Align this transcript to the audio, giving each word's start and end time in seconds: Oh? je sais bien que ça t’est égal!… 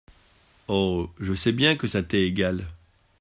Oh? 0.67 1.11
je 1.19 1.35
sais 1.35 1.51
bien 1.51 1.75
que 1.75 1.87
ça 1.87 2.01
t’est 2.01 2.23
égal!… 2.23 2.65